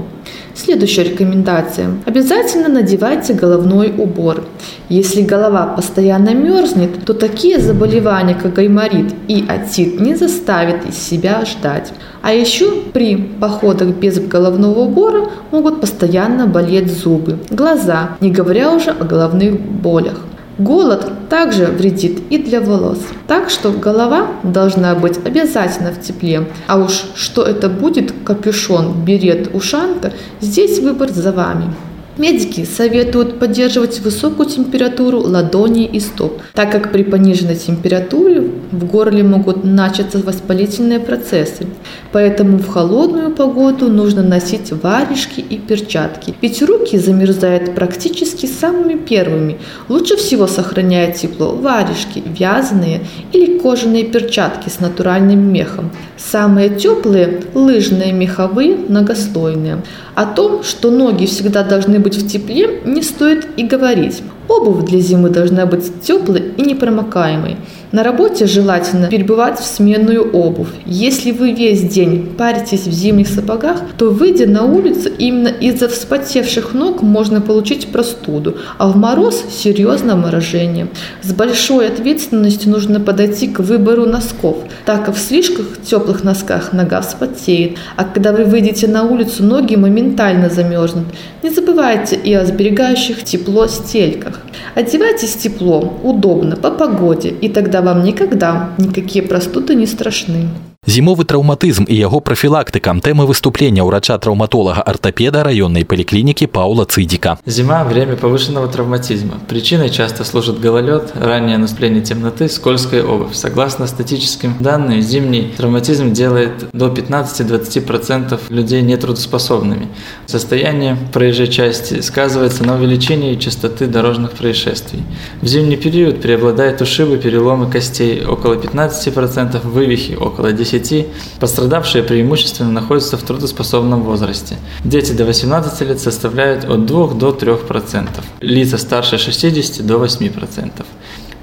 Следующая 0.55 1.03
рекомендация. 1.03 1.89
Обязательно 2.05 2.67
надевайте 2.67 3.33
головной 3.33 3.93
убор. 3.95 4.43
Если 4.89 5.21
голова 5.21 5.67
постоянно 5.67 6.33
мерзнет, 6.33 7.05
то 7.05 7.13
такие 7.13 7.59
заболевания, 7.59 8.33
как 8.33 8.53
гайморит 8.53 9.13
и 9.27 9.45
отит, 9.47 9.99
не 9.99 10.15
заставят 10.15 10.89
из 10.89 10.97
себя 10.97 11.43
ждать. 11.45 11.93
А 12.23 12.33
еще 12.33 12.71
при 12.91 13.17
походах 13.17 13.89
без 13.89 14.17
головного 14.17 14.79
убора 14.79 15.29
могут 15.51 15.79
постоянно 15.79 16.47
болеть 16.47 16.91
зубы, 16.91 17.37
глаза, 17.51 18.17
не 18.19 18.31
говоря 18.31 18.71
уже 18.71 18.89
о 18.89 19.03
головных 19.03 19.61
болях. 19.61 20.21
Голод 20.57 21.27
также 21.29 21.65
вредит 21.65 22.19
и 22.29 22.37
для 22.37 22.61
волос. 22.61 22.99
Так 23.27 23.49
что 23.49 23.71
голова 23.71 24.27
должна 24.43 24.95
быть 24.95 25.17
обязательно 25.25 25.91
в 25.91 25.99
тепле. 26.01 26.45
А 26.67 26.77
уж 26.77 27.03
что 27.15 27.43
это 27.43 27.67
будет, 27.67 28.13
капюшон, 28.23 29.03
берет, 29.03 29.53
ушанка, 29.53 30.13
здесь 30.39 30.79
выбор 30.79 31.11
за 31.11 31.33
вами. 31.33 31.73
Медики 32.17 32.63
советуют 32.63 33.39
поддерживать 33.39 33.99
высокую 33.99 34.47
температуру 34.47 35.19
ладоней 35.19 35.83
и 35.83 35.99
стоп, 35.99 36.41
так 36.53 36.71
как 36.71 36.93
при 36.93 37.03
пониженной 37.03 37.57
температуре 37.57 38.39
в 38.71 38.85
горле 38.85 39.23
могут 39.23 39.63
начаться 39.63 40.19
воспалительные 40.19 40.99
процессы. 40.99 41.67
Поэтому 42.11 42.57
в 42.57 42.67
холодную 42.67 43.31
погоду 43.31 43.89
нужно 43.89 44.23
носить 44.23 44.71
варежки 44.71 45.39
и 45.39 45.57
перчатки, 45.57 46.33
ведь 46.41 46.61
руки 46.61 46.97
замерзают 46.97 47.75
практически 47.75 48.45
самыми 48.45 48.95
первыми. 48.97 49.57
Лучше 49.89 50.15
всего 50.17 50.47
сохраняют 50.47 51.15
тепло 51.15 51.55
варежки, 51.55 52.23
вязаные 52.25 53.01
или 53.33 53.57
кожаные 53.59 54.05
перчатки 54.05 54.69
с 54.69 54.79
натуральным 54.79 55.51
мехом. 55.51 55.91
Самые 56.17 56.69
теплые– 56.69 57.41
лыжные 57.53 58.13
меховые 58.13 58.75
многослойные. 58.75 59.83
О 60.15 60.25
том, 60.25 60.63
что 60.63 60.91
ноги 60.91 61.25
всегда 61.25 61.63
должны 61.63 61.99
быть 61.99 62.17
в 62.17 62.27
тепле, 62.27 62.81
не 62.85 63.01
стоит 63.01 63.47
и 63.57 63.63
говорить. 63.63 64.23
Обувь 64.47 64.85
для 64.85 64.99
зимы 64.99 65.29
должна 65.29 65.65
быть 65.65 66.01
теплой 66.01 66.53
и 66.57 66.61
непромокаемой. 66.61 67.57
На 67.91 68.03
работе 68.03 68.45
желательно 68.45 69.07
перебывать 69.07 69.59
в 69.59 69.63
сменную 69.63 70.29
обувь. 70.31 70.67
Если 70.85 71.31
вы 71.31 71.53
весь 71.53 71.81
день 71.81 72.35
паритесь 72.37 72.87
в 72.87 72.91
зимних 72.91 73.27
сапогах, 73.27 73.81
то 73.97 74.09
выйдя 74.09 74.47
на 74.47 74.65
улицу 74.65 75.09
именно 75.17 75.47
из-за 75.47 75.87
вспотевших 75.87 76.73
ног 76.73 77.01
можно 77.01 77.41
получить 77.41 77.87
простуду, 77.87 78.57
а 78.77 78.87
в 78.89 78.97
мороз– 78.97 79.45
серьезное 79.49 80.15
морожение. 80.15 80.87
С 81.21 81.31
большой 81.31 81.87
ответственностью 81.87 82.69
нужно 82.71 82.99
подойти 82.99 83.47
к 83.47 83.59
выбору 83.59 84.05
носков, 84.05 84.57
так 84.85 85.05
как 85.05 85.15
в 85.15 85.19
слишком 85.19 85.65
теплых 85.83 86.23
носках 86.23 86.73
нога 86.73 87.01
вспотеет, 87.01 87.77
а 87.95 88.03
когда 88.03 88.33
вы 88.33 88.43
выйдете 88.43 88.87
на 88.87 89.03
улицу, 89.03 89.43
ноги 89.43 89.75
моментально 89.75 90.49
замерзнут. 90.49 91.05
Не 91.43 91.49
забывайте 91.49 92.15
и 92.15 92.33
о 92.33 92.45
сберегающих 92.45 93.23
тепло 93.23 93.67
стельках. 93.67 94.34
Одевайтесь 94.75 95.35
тепло, 95.35 95.99
удобно, 96.03 96.55
по 96.55 96.71
погоде, 96.71 97.29
и 97.29 97.49
тогда 97.49 97.81
вам 97.81 98.03
никогда 98.03 98.69
никакие 98.77 99.23
простуды 99.23 99.75
не 99.75 99.85
страшны. 99.85 100.49
Зімовы 100.90 101.22
траўматызм 101.22 101.84
і 101.86 101.94
яго 101.94 102.18
прафілактыка 102.24 102.90
тэмы 103.04 103.22
выступлення 103.28 103.84
ўрача-траўматолага 103.84 104.82
ортопеда 104.82 105.44
районной 105.44 105.84
поликлиники 105.84 106.46
Паула 106.46 106.84
Цидика. 106.84 107.38
Зима – 107.46 107.84
время 107.84 108.16
повышенного 108.16 108.66
травматизма. 108.66 109.34
Причиной 109.46 109.90
часто 109.90 110.24
служит 110.24 110.58
гололед, 110.58 111.12
раннее 111.14 111.58
наступление 111.58 112.02
темноты, 112.02 112.48
скользкая 112.48 113.04
обувь. 113.04 113.34
Согласно 113.34 113.86
статическим 113.86 114.56
данным, 114.58 115.02
зимний 115.02 115.52
травматизм 115.56 116.12
делает 116.12 116.70
до 116.72 116.88
15-20% 116.88 118.40
людей 118.48 118.82
нетрудоспособными. 118.82 119.88
Состояние 120.26 120.96
проезжей 121.12 121.48
части 121.48 122.00
сказывается 122.00 122.64
на 122.64 122.76
увеличении 122.76 123.36
частоты 123.36 123.86
дорожных 123.86 124.32
происшествий. 124.32 125.02
В 125.42 125.46
зимний 125.46 125.76
период 125.76 126.20
преобладают 126.22 126.80
ушибы, 126.80 127.18
переломы 127.18 127.70
костей 127.70 128.24
около 128.24 128.54
15%, 128.54 129.60
вывихи 129.62 130.14
около 130.14 130.52
10%, 130.52 130.73
10, 130.79 131.07
пострадавшие 131.39 132.03
преимущественно 132.03 132.71
находятся 132.71 133.17
в 133.17 133.23
трудоспособном 133.23 134.03
возрасте. 134.03 134.57
Дети 134.83 135.11
до 135.11 135.25
18 135.25 135.81
лет 135.81 135.99
составляют 135.99 136.65
от 136.65 136.85
2 136.85 137.07
до 137.13 137.29
3%, 137.29 138.09
лица 138.41 138.77
старше 138.77 139.17
60 139.17 139.85
до 139.85 139.95
8%. 139.95 140.85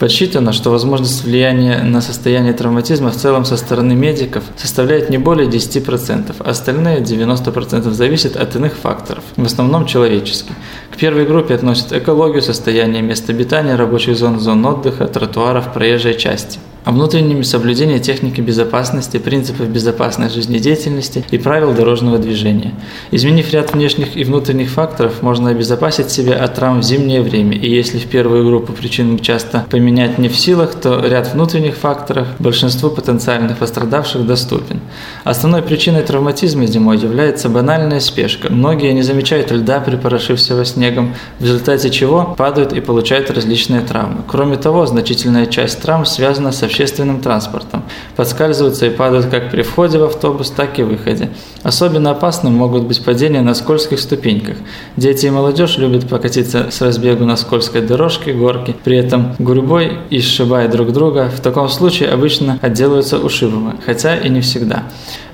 Подсчитано, 0.02 0.52
что 0.52 0.70
возможность 0.70 1.22
влияния 1.22 1.80
на 1.84 2.00
состояние 2.00 2.52
травматизма 2.52 3.12
в 3.12 3.16
целом 3.16 3.44
со 3.44 3.56
стороны 3.56 3.94
медиков 3.94 4.42
составляет 4.56 5.10
не 5.10 5.18
более 5.18 5.48
10%, 5.48 6.34
а 6.40 6.50
остальные 6.50 7.02
90% 7.02 7.88
зависят 7.92 8.36
от 8.36 8.56
иных 8.56 8.74
факторов, 8.74 9.22
в 9.36 9.44
основном 9.44 9.86
человеческих. 9.86 10.54
К 10.90 10.96
первой 10.96 11.24
группе 11.24 11.54
относят 11.54 11.92
экологию, 11.92 12.42
состояние 12.42 13.00
мест 13.00 13.30
обитания, 13.30 13.76
рабочих 13.76 14.16
зон, 14.16 14.40
зон 14.40 14.66
отдыха, 14.66 15.06
тротуаров, 15.06 15.72
проезжей 15.72 16.18
части 16.18 16.58
о 16.84 16.90
внутреннем 16.90 17.44
соблюдении 17.44 17.98
техники 17.98 18.40
безопасности, 18.40 19.18
принципов 19.18 19.68
безопасной 19.68 20.30
жизнедеятельности 20.30 21.24
и 21.30 21.38
правил 21.38 21.72
дорожного 21.74 22.18
движения. 22.18 22.74
Изменив 23.12 23.52
ряд 23.52 23.72
внешних 23.72 24.16
и 24.16 24.24
внутренних 24.24 24.70
факторов, 24.70 25.22
можно 25.22 25.50
обезопасить 25.50 26.10
себя 26.10 26.42
от 26.42 26.54
травм 26.54 26.80
в 26.80 26.82
зимнее 26.82 27.22
время, 27.22 27.56
и 27.56 27.70
если 27.70 27.98
в 27.98 28.06
первую 28.06 28.44
группу 28.46 28.72
причин 28.72 29.18
часто 29.20 29.64
поменять 29.70 30.18
не 30.18 30.28
в 30.28 30.36
силах, 30.36 30.74
то 30.74 31.00
ряд 31.00 31.32
внутренних 31.34 31.76
факторов 31.76 32.26
большинству 32.40 32.90
потенциальных 32.90 33.58
пострадавших 33.58 34.26
доступен. 34.26 34.80
Основной 35.22 35.62
причиной 35.62 36.02
травматизма 36.02 36.66
зимой 36.66 36.98
является 36.98 37.48
банальная 37.48 38.00
спешка. 38.00 38.52
Многие 38.52 38.92
не 38.92 39.02
замечают 39.02 39.52
льда, 39.52 39.80
припорошившего 39.80 40.64
снегом, 40.64 41.14
в 41.38 41.44
результате 41.44 41.90
чего 41.90 42.34
падают 42.36 42.72
и 42.72 42.80
получают 42.80 43.30
различные 43.30 43.82
травмы. 43.82 44.22
Кроме 44.26 44.56
того, 44.56 44.86
значительная 44.86 45.46
часть 45.46 45.80
травм 45.80 46.04
связана 46.06 46.50
со 46.50 46.71
общественным 46.72 47.20
транспортом. 47.20 47.82
Подскальзываются 48.16 48.86
и 48.86 48.90
падают 48.90 49.26
как 49.26 49.50
при 49.50 49.62
входе 49.62 49.98
в 49.98 50.04
автобус, 50.04 50.50
так 50.50 50.78
и 50.78 50.82
выходе. 50.82 51.28
Особенно 51.62 52.10
опасным 52.10 52.54
могут 52.54 52.84
быть 52.84 53.04
падения 53.04 53.42
на 53.42 53.54
скользких 53.54 54.00
ступеньках. 54.00 54.56
Дети 54.96 55.26
и 55.26 55.30
молодежь 55.30 55.76
любят 55.76 56.08
покатиться 56.08 56.70
с 56.70 56.80
разбегу 56.80 57.24
на 57.24 57.36
скользкой 57.36 57.82
дорожке, 57.82 58.32
горке, 58.32 58.74
при 58.84 58.96
этом 58.96 59.34
гурьбой 59.38 59.98
и 60.08 60.20
сшибая 60.20 60.68
друг 60.68 60.92
друга. 60.92 61.30
В 61.36 61.40
таком 61.40 61.68
случае 61.68 62.08
обычно 62.08 62.58
отделываются 62.62 63.18
ушибами, 63.18 63.74
хотя 63.84 64.16
и 64.16 64.30
не 64.30 64.40
всегда. 64.40 64.84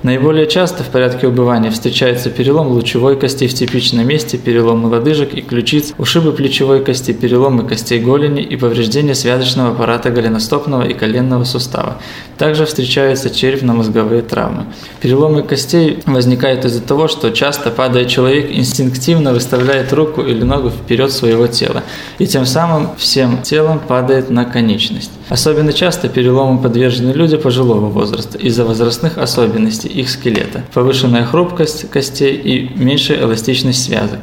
Наиболее 0.01 0.47
часто 0.47 0.85
в 0.85 0.87
порядке 0.87 1.27
убывания 1.27 1.71
встречается 1.71 2.29
перелом 2.29 2.69
лучевой 2.69 3.19
кости 3.19 3.47
в 3.47 3.53
типичном 3.53 4.07
месте, 4.07 4.37
переломы 4.37 4.87
лодыжек 4.87 5.33
и 5.33 5.41
ключиц, 5.41 5.93
ушибы 5.97 6.31
плечевой 6.31 6.81
кости, 6.85 7.11
переломы 7.11 7.67
костей 7.67 7.99
голени 7.99 8.41
и 8.41 8.55
повреждение 8.55 9.13
связочного 9.13 9.71
аппарата 9.71 10.09
голеностопного 10.09 10.87
и 10.87 10.93
коленного 10.93 11.43
сустава. 11.43 11.97
Также 12.37 12.65
встречаются 12.65 13.29
черепно-мозговые 13.29 14.21
травмы. 14.21 14.67
Переломы 15.01 15.43
костей 15.43 15.99
возникают 16.05 16.63
из-за 16.63 16.81
того, 16.81 17.09
что 17.09 17.31
часто 17.31 17.69
падая 17.69 18.05
человек 18.05 18.49
инстинктивно 18.51 19.33
выставляет 19.33 19.91
руку 19.91 20.21
или 20.21 20.43
ногу 20.43 20.69
вперед 20.69 21.11
своего 21.11 21.47
тела 21.47 21.83
и 22.19 22.25
тем 22.25 22.45
самым 22.45 22.95
всем 22.95 23.41
телом 23.41 23.79
падает 23.85 24.29
на 24.29 24.45
конечность. 24.45 25.11
Особенно 25.27 25.73
часто 25.73 26.07
переломы 26.07 26.61
подвержены 26.61 27.11
люди 27.11 27.35
пожилого 27.35 27.87
возраста 27.87 28.37
из-за 28.37 28.63
возрастных 28.63 29.17
особенностей 29.17 29.88
их 29.89 30.09
скелета, 30.09 30.63
повышенная 30.73 31.25
хрупкость 31.25 31.89
костей 31.89 32.35
и 32.35 32.71
меньшая 32.75 33.21
эластичность 33.21 33.83
связок. 33.83 34.19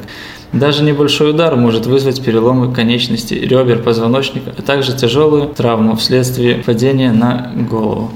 Даже 0.53 0.83
небольшой 0.83 1.31
удар 1.31 1.55
может 1.55 1.85
вызвать 1.85 2.23
переломы 2.23 2.73
конечностей, 2.73 3.39
ребер, 3.39 3.83
позвоночника, 3.83 4.53
а 4.57 4.61
также 4.61 4.95
тяжелую 4.95 5.49
травму 5.49 5.95
вследствие 5.95 6.55
падения 6.55 7.11
на 7.11 7.51
голову. 7.69 8.11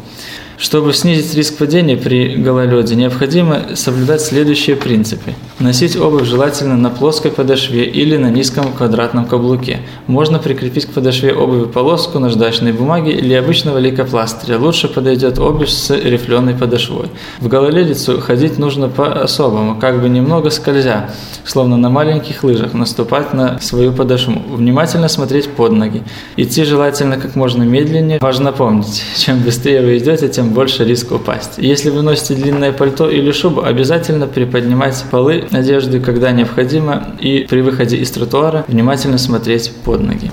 Чтобы 0.57 0.93
снизить 0.93 1.33
риск 1.33 1.57
падения 1.57 1.97
при 1.97 2.35
гололеде, 2.35 2.95
необходимо 2.95 3.75
соблюдать 3.75 4.21
следующие 4.21 4.75
принципы. 4.75 5.33
Носить 5.61 5.95
обувь 5.95 6.23
желательно 6.23 6.75
на 6.75 6.89
плоской 6.89 7.29
подошве 7.29 7.85
или 7.85 8.17
на 8.17 8.31
низком 8.31 8.73
квадратном 8.73 9.27
каблуке. 9.27 9.81
Можно 10.07 10.39
прикрепить 10.39 10.87
к 10.87 10.89
подошве 10.89 11.35
обуви 11.35 11.65
полоску 11.67 12.17
наждачной 12.17 12.71
бумаги 12.71 13.11
или 13.11 13.35
обычного 13.35 13.77
лейкопластыря. 13.77 14.57
Лучше 14.57 14.87
подойдет 14.87 15.37
обувь 15.37 15.69
с 15.69 15.95
рифленой 15.95 16.55
подошвой. 16.55 17.09
В 17.39 17.47
гололедицу 17.47 18.19
ходить 18.19 18.57
нужно 18.57 18.89
по-особому, 18.89 19.79
как 19.79 20.01
бы 20.01 20.09
немного 20.09 20.49
скользя, 20.49 21.11
словно 21.45 21.77
на 21.77 21.91
маленьких 21.91 22.43
лыжах, 22.43 22.73
наступать 22.73 23.31
на 23.35 23.59
свою 23.59 23.91
подошву. 23.91 24.41
Внимательно 24.49 25.09
смотреть 25.09 25.47
под 25.47 25.73
ноги. 25.73 26.01
Идти 26.37 26.63
желательно 26.63 27.17
как 27.17 27.35
можно 27.35 27.61
медленнее. 27.61 28.17
Важно 28.19 28.51
помнить, 28.51 29.03
чем 29.15 29.39
быстрее 29.43 29.81
вы 29.81 29.99
идете, 29.99 30.27
тем 30.27 30.49
больше 30.49 30.85
риск 30.85 31.11
упасть. 31.11 31.59
Если 31.59 31.91
вы 31.91 32.01
носите 32.01 32.33
длинное 32.33 32.71
пальто 32.71 33.11
или 33.11 33.31
шубу, 33.31 33.61
обязательно 33.61 34.25
приподнимать 34.25 35.05
полы 35.11 35.45
одежды, 35.51 35.99
когда 35.99 36.31
необходимо, 36.31 37.15
и 37.19 37.45
при 37.49 37.61
выходе 37.61 37.97
из 37.97 38.11
тротуара 38.11 38.65
внимательно 38.67 39.17
смотреть 39.17 39.71
под 39.83 40.01
ноги. 40.01 40.31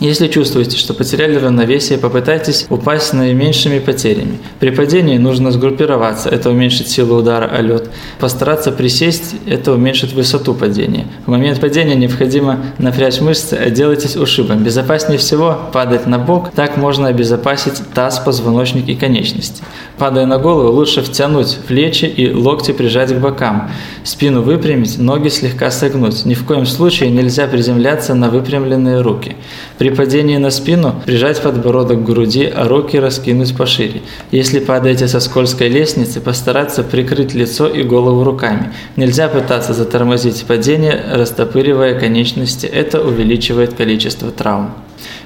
Если 0.00 0.28
чувствуете, 0.28 0.76
что 0.76 0.94
потеряли 0.94 1.34
равновесие, 1.34 1.98
попытайтесь 1.98 2.66
упасть 2.70 3.06
с 3.08 3.12
наименьшими 3.12 3.80
потерями. 3.80 4.38
При 4.60 4.70
падении 4.70 5.18
нужно 5.18 5.50
сгруппироваться, 5.50 6.28
это 6.28 6.50
уменьшит 6.50 6.88
силу 6.88 7.16
удара 7.16 7.46
о 7.46 7.60
лед. 7.60 7.90
Постараться 8.20 8.70
присесть, 8.70 9.34
это 9.44 9.72
уменьшит 9.72 10.12
высоту 10.12 10.54
падения. 10.54 11.06
В 11.26 11.30
момент 11.30 11.60
падения 11.60 11.96
необходимо 11.96 12.60
напрячь 12.78 13.20
мышцы, 13.20 13.54
отделайтесь 13.54 14.16
ушибом. 14.16 14.62
Безопаснее 14.62 15.18
всего 15.18 15.58
падать 15.72 16.06
на 16.06 16.20
бок, 16.20 16.52
так 16.54 16.76
можно 16.76 17.08
обезопасить 17.08 17.82
таз, 17.92 18.20
позвоночник 18.20 18.88
и 18.88 18.94
конечности. 18.94 19.64
Падая 19.98 20.26
на 20.26 20.38
голову, 20.38 20.70
лучше 20.70 21.02
втянуть 21.02 21.58
плечи 21.66 22.04
и 22.04 22.32
локти 22.32 22.70
прижать 22.70 23.12
к 23.12 23.18
бокам. 23.18 23.68
Спину 24.08 24.40
выпрямить, 24.40 24.96
ноги 24.96 25.28
слегка 25.28 25.70
согнуть. 25.70 26.24
Ни 26.24 26.32
в 26.32 26.46
коем 26.46 26.64
случае 26.64 27.10
нельзя 27.10 27.46
приземляться 27.46 28.14
на 28.14 28.30
выпрямленные 28.30 29.02
руки. 29.02 29.36
При 29.76 29.90
падении 29.90 30.38
на 30.38 30.48
спину 30.50 30.94
прижать 31.04 31.42
подбородок 31.42 32.00
к 32.00 32.06
груди, 32.06 32.46
а 32.46 32.66
руки 32.68 32.98
раскинуть 32.98 33.54
пошире. 33.54 34.00
Если 34.30 34.60
падаете 34.60 35.08
со 35.08 35.20
скользкой 35.20 35.68
лестницы, 35.68 36.22
постараться 36.22 36.84
прикрыть 36.84 37.34
лицо 37.34 37.68
и 37.68 37.82
голову 37.82 38.24
руками. 38.24 38.72
Нельзя 38.96 39.28
пытаться 39.28 39.74
затормозить 39.74 40.42
падение, 40.46 41.04
растопыривая 41.12 42.00
конечности. 42.00 42.64
Это 42.64 43.02
увеличивает 43.02 43.74
количество 43.74 44.30
травм. 44.30 44.70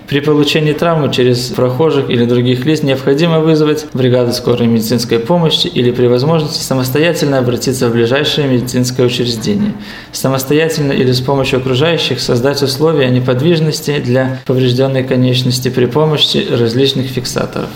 При 0.08 0.20
получении 0.20 0.72
травмы 0.72 1.12
через 1.12 1.48
прохожих 1.48 2.10
или 2.10 2.24
других 2.24 2.64
лиц 2.66 2.82
необходимо 2.82 3.40
вызвать 3.40 3.86
бригаду 3.92 4.32
скорой 4.32 4.66
медицинской 4.66 5.18
помощи 5.18 5.68
или 5.68 5.90
при 5.90 6.06
возможности 6.06 6.62
самостоятельно 6.62 7.38
обратиться 7.38 7.88
в 7.88 7.92
ближайшее 7.92 8.48
медицинское 8.48 9.04
учреждение. 9.04 9.72
Самостоятельно 10.12 10.92
или 10.92 11.12
с 11.12 11.20
помощью 11.20 11.60
окружающих 11.60 12.20
создать 12.20 12.62
условия 12.62 13.08
неподвижности 13.10 13.98
для 13.98 14.40
поврежденной 14.46 15.04
конечности 15.04 15.68
при 15.68 15.86
помощи 15.86 16.46
различных 16.50 17.06
фиксаторов. 17.06 17.70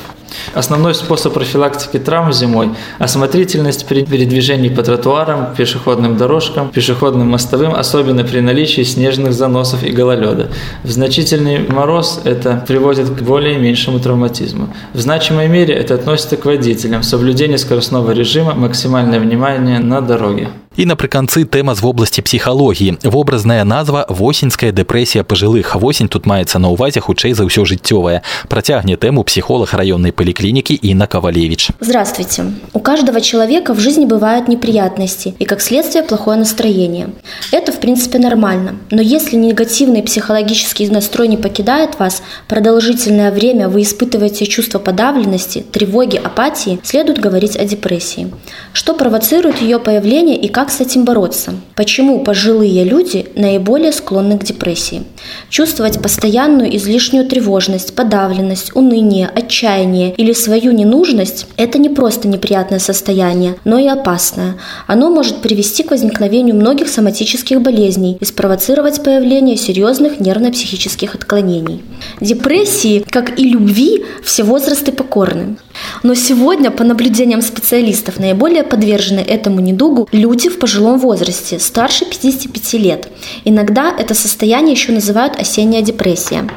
Основной 0.54 0.94
способ 0.94 1.34
профилактики 1.34 1.98
травм 1.98 2.32
зимой– 2.32 2.70
осмотрительность 2.98 3.86
при 3.86 4.04
передвижении 4.04 4.68
по 4.68 4.82
тротуарам, 4.82 5.54
пешеходным 5.56 6.16
дорожкам, 6.16 6.70
пешеходным 6.70 7.28
мостовым, 7.28 7.74
особенно 7.74 8.24
при 8.24 8.40
наличии 8.40 8.82
снежных 8.82 9.32
заносов 9.32 9.82
и 9.82 9.90
гололеда. 9.90 10.50
В 10.82 10.90
значительный 10.90 11.66
мороз 11.68 12.20
это 12.24 12.64
приводит 12.66 13.10
к 13.10 13.22
более 13.22 13.58
меньшему 13.58 14.00
травматизму. 14.00 14.68
В 14.92 15.00
значимой 15.00 15.48
мере 15.48 15.74
это 15.74 15.94
относится 15.94 16.36
к 16.36 16.44
водителям, 16.44 17.02
соблюдение 17.02 17.58
скоростного 17.58 18.12
режима, 18.12 18.54
максимальное 18.54 19.20
внимание 19.20 19.78
на 19.78 20.00
дороге. 20.00 20.48
І 20.77 20.85
напрыканцы 20.87 21.43
тэма 21.43 21.75
з 21.75 21.83
вобласці 21.83 22.23
псіхалогіі 22.23 23.03
вобразная 23.03 23.67
назва 23.67 24.05
восеньская 24.07 24.71
дэпрэсія 24.71 25.27
пажылых 25.27 25.75
восень 25.75 26.07
тут 26.07 26.25
маецца 26.25 26.63
на 26.63 26.71
ўвазе 26.71 27.03
хутчэй 27.03 27.35
за 27.35 27.43
ўсё 27.43 27.67
жыццёвае 27.67 28.23
працягне 28.47 28.95
тэму 28.95 29.27
психолог 29.27 29.73
районной 29.75 30.15
поликлиники 30.15 30.73
Инна 30.73 31.07
Ковалевич 31.07 31.75
Здравствуйте 31.81 32.55
у 32.71 32.79
каждого 32.79 33.19
человека 33.19 33.73
в 33.73 33.79
жизни 33.79 34.05
бывают 34.05 34.47
неприятности 34.47 35.35
и 35.37 35.45
как 35.45 35.61
следствие 35.61 36.05
плохое 36.05 36.39
настроение 36.39 37.09
это 37.51 37.73
в 37.73 37.79
принципе 37.81 38.17
нормально 38.17 38.77
но 38.89 39.01
если 39.01 39.35
негативный 39.35 40.01
психологический 40.01 40.87
настрой 40.87 41.27
не 41.27 41.37
покидает 41.37 41.99
вас 41.99 42.23
продолжительное 42.47 43.31
время 43.31 43.67
вы 43.67 43.83
испытываете 43.83 44.47
чувство 44.47 44.79
подавленности 44.79 45.65
тревоги 45.69 46.15
апатии 46.15 46.79
следует 46.81 47.19
говорить 47.19 47.57
о 47.57 47.65
депрессии 47.65 48.31
что 48.71 48.93
провоцирует 48.93 49.61
ее 49.61 49.77
появление 49.77 50.37
и 50.37 50.47
как 50.47 50.64
как 50.66 50.74
с 50.74 50.80
этим 50.80 51.04
бороться? 51.04 51.54
Почему 51.76 52.24
пожилые 52.24 52.82
люди 52.82 53.28
наиболее 53.36 53.92
склонны 53.92 54.36
к 54.36 54.42
депрессии? 54.42 55.04
Чувствовать 55.48 56.02
постоянную 56.02 56.76
излишнюю 56.76 57.24
тревожность, 57.28 57.94
подавленность, 57.94 58.74
уныние, 58.74 59.28
отчаяние 59.28 60.12
или 60.16 60.32
свою 60.32 60.72
ненужность– 60.72 61.46
это 61.56 61.78
не 61.78 61.88
просто 61.88 62.26
неприятное 62.26 62.80
состояние, 62.80 63.54
но 63.64 63.78
и 63.78 63.86
опасное. 63.86 64.56
Оно 64.88 65.08
может 65.08 65.36
привести 65.36 65.84
к 65.84 65.92
возникновению 65.92 66.56
многих 66.56 66.88
соматических 66.88 67.62
болезней 67.62 68.16
и 68.18 68.24
спровоцировать 68.24 69.04
появление 69.04 69.56
серьезных 69.56 70.18
нервно-психических 70.18 71.14
отклонений. 71.14 71.84
Депрессии, 72.20 73.04
как 73.08 73.38
и 73.38 73.44
любви, 73.44 74.04
все 74.24 74.42
возрасты 74.42 74.90
покорны. 74.90 75.58
Но 76.02 76.14
сегодня, 76.14 76.70
по 76.70 76.84
наблюдениям 76.84 77.42
специалистов, 77.42 78.18
наиболее 78.18 78.64
подвержены 78.64 79.20
этому 79.20 79.60
недугу 79.60 80.08
люди 80.12 80.48
в 80.56 80.58
пожилом 80.58 80.98
возрасте, 80.98 81.58
старше 81.58 82.06
55 82.06 82.72
лет. 82.74 83.08
Иногда 83.44 83.94
это 83.96 84.14
состояние 84.14 84.72
еще 84.72 84.92
называют 84.92 85.36
осенняя 85.38 85.82
депрессия. 85.82 86.48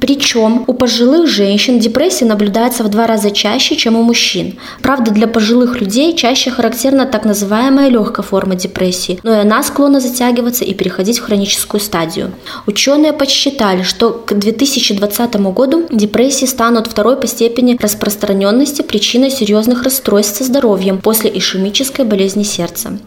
Причем 0.00 0.64
у 0.66 0.72
пожилых 0.72 1.28
женщин 1.28 1.78
депрессия 1.78 2.24
наблюдается 2.24 2.82
в 2.82 2.88
два 2.88 3.06
раза 3.06 3.30
чаще, 3.30 3.76
чем 3.76 3.96
у 3.96 4.02
мужчин. 4.02 4.58
Правда, 4.82 5.10
для 5.10 5.26
пожилых 5.26 5.80
людей 5.80 6.16
чаще 6.16 6.50
характерна 6.50 7.06
так 7.06 7.24
называемая 7.24 7.90
легкая 7.90 8.24
форма 8.24 8.54
депрессии, 8.54 9.20
но 9.22 9.34
и 9.34 9.40
она 9.40 9.62
склонна 9.62 10.00
затягиваться 10.00 10.64
и 10.64 10.72
переходить 10.72 11.18
в 11.18 11.24
хроническую 11.24 11.80
стадию. 11.80 12.32
Ученые 12.66 13.12
подсчитали, 13.12 13.82
что 13.82 14.10
к 14.10 14.32
2020 14.32 15.36
году 15.52 15.86
депрессии 15.90 16.46
станут 16.46 16.86
второй 16.86 17.16
по 17.16 17.26
степени 17.26 17.76
распространенности 17.78 18.82
причиной 18.82 19.30
серьезных 19.30 19.82
расстройств 19.82 20.38
со 20.38 20.44
здоровьем 20.44 20.98
после 20.98 21.30
ишемической 21.36 22.04
болезни 22.04 22.42
сердца. 22.42 22.98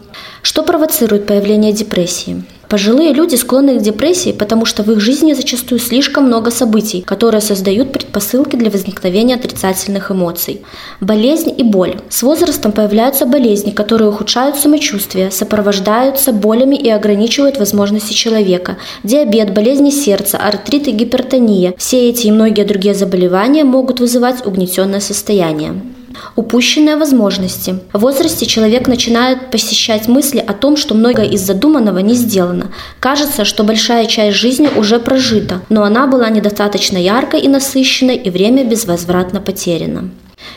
Что 0.42 0.62
провоцирует 0.62 1.26
появление 1.26 1.72
депрессии? 1.72 2.44
Пожилые 2.68 3.12
люди 3.12 3.36
склонны 3.36 3.78
к 3.78 3.82
депрессии, 3.82 4.32
потому 4.32 4.64
что 4.64 4.82
в 4.82 4.90
их 4.90 5.00
жизни 5.00 5.32
зачастую 5.32 5.78
слишком 5.78 6.24
много 6.24 6.50
событий, 6.50 7.02
которые 7.02 7.40
создают 7.40 7.92
предпосылки 7.92 8.56
для 8.56 8.70
возникновения 8.70 9.34
отрицательных 9.34 10.10
эмоций. 10.10 10.62
Болезнь 11.00 11.54
и 11.56 11.62
боль. 11.62 11.96
С 12.08 12.22
возрастом 12.22 12.72
появляются 12.72 13.26
болезни, 13.26 13.70
которые 13.70 14.10
ухудшают 14.10 14.56
самочувствие, 14.56 15.30
сопровождаются 15.30 16.32
болями 16.32 16.76
и 16.76 16.90
ограничивают 16.90 17.58
возможности 17.58 18.12
человека. 18.12 18.76
Диабет, 19.02 19.52
болезни 19.52 19.90
сердца, 19.90 20.38
артрит 20.38 20.88
и 20.88 20.92
гипертония. 20.92 21.74
Все 21.78 22.08
эти 22.08 22.26
и 22.26 22.32
многие 22.32 22.64
другие 22.64 22.94
заболевания 22.94 23.64
могут 23.64 24.00
вызывать 24.00 24.46
угнетенное 24.46 25.00
состояние. 25.00 25.93
Упущенные 26.36 26.96
возможности. 26.96 27.78
В 27.92 28.00
возрасте 28.00 28.46
человек 28.46 28.88
начинает 28.88 29.50
посещать 29.50 30.08
мысли 30.08 30.38
о 30.38 30.52
том, 30.52 30.76
что 30.76 30.94
многое 30.94 31.26
из 31.26 31.40
задуманного 31.40 31.98
не 31.98 32.14
сделано. 32.14 32.70
Кажется, 33.00 33.44
что 33.44 33.64
большая 33.64 34.06
часть 34.06 34.36
жизни 34.36 34.68
уже 34.76 34.98
прожита, 34.98 35.60
но 35.68 35.84
она 35.84 36.06
была 36.06 36.28
недостаточно 36.28 36.98
яркой 36.98 37.40
и 37.40 37.48
насыщенной, 37.48 38.16
и 38.16 38.30
время 38.30 38.64
безвозвратно 38.64 39.40
потеряно. 39.40 40.10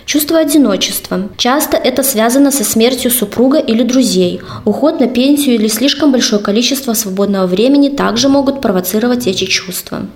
Чувство 0.07 0.39
одиночества. 0.39 1.27
Часто 1.35 1.75
это 1.75 2.01
связано 2.01 2.49
со 2.49 2.63
смертью 2.63 3.11
супруга 3.11 3.57
или 3.57 3.83
друзей. 3.83 4.39
Уход 4.63 5.01
на 5.01 5.07
пенсию 5.07 5.55
или 5.55 5.67
слишком 5.67 6.13
большое 6.13 6.41
количество 6.41 6.93
свободного 6.93 7.45
времени 7.45 7.89
также 7.89 8.29
могут 8.29 8.61
провоцировать 8.61 9.27
эти 9.27 9.43
чувства. 9.43 10.07